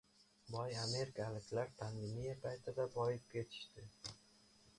[0.53, 3.87] Boy amerikaliklar pandemiya paytida boyib ketishdi